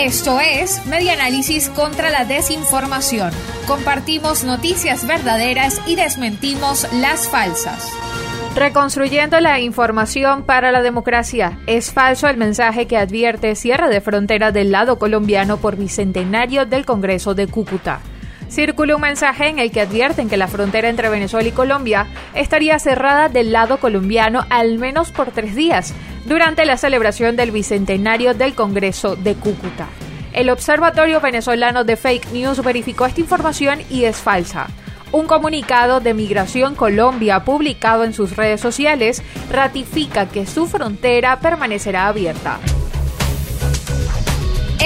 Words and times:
Esto 0.00 0.40
es 0.40 0.84
Media 0.86 1.12
Análisis 1.12 1.68
contra 1.68 2.10
la 2.10 2.24
Desinformación. 2.24 3.30
Compartimos 3.66 4.42
noticias 4.42 5.06
verdaderas 5.06 5.80
y 5.86 5.96
desmentimos 5.96 6.90
las 6.94 7.28
falsas. 7.28 7.92
Reconstruyendo 8.56 9.38
la 9.40 9.60
información 9.60 10.44
para 10.44 10.72
la 10.72 10.82
democracia. 10.82 11.58
Es 11.66 11.92
falso 11.92 12.26
el 12.28 12.38
mensaje 12.38 12.86
que 12.86 12.96
advierte 12.96 13.54
cierre 13.54 13.90
de 13.90 14.00
frontera 14.00 14.50
del 14.50 14.72
lado 14.72 14.98
colombiano 14.98 15.58
por 15.58 15.76
bicentenario 15.76 16.64
del 16.64 16.86
Congreso 16.86 17.34
de 17.34 17.46
Cúcuta. 17.46 18.00
Circuló 18.52 18.96
un 18.96 19.02
mensaje 19.02 19.48
en 19.48 19.58
el 19.58 19.70
que 19.70 19.80
advierten 19.80 20.28
que 20.28 20.36
la 20.36 20.46
frontera 20.46 20.90
entre 20.90 21.08
Venezuela 21.08 21.48
y 21.48 21.52
Colombia 21.52 22.08
estaría 22.34 22.78
cerrada 22.78 23.30
del 23.30 23.50
lado 23.50 23.78
colombiano 23.78 24.44
al 24.50 24.76
menos 24.76 25.10
por 25.10 25.30
tres 25.30 25.56
días, 25.56 25.94
durante 26.26 26.66
la 26.66 26.76
celebración 26.76 27.34
del 27.34 27.50
bicentenario 27.50 28.34
del 28.34 28.54
Congreso 28.54 29.16
de 29.16 29.36
Cúcuta. 29.36 29.88
El 30.34 30.50
Observatorio 30.50 31.22
Venezolano 31.22 31.84
de 31.84 31.96
Fake 31.96 32.30
News 32.32 32.62
verificó 32.62 33.06
esta 33.06 33.22
información 33.22 33.78
y 33.88 34.04
es 34.04 34.18
falsa. 34.18 34.66
Un 35.12 35.26
comunicado 35.26 36.00
de 36.00 36.12
Migración 36.12 36.74
Colombia 36.74 37.44
publicado 37.44 38.04
en 38.04 38.12
sus 38.12 38.36
redes 38.36 38.60
sociales 38.60 39.22
ratifica 39.50 40.28
que 40.28 40.44
su 40.44 40.66
frontera 40.66 41.40
permanecerá 41.40 42.06
abierta. 42.06 42.58